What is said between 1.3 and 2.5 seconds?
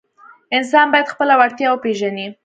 وړتیا وپیژني.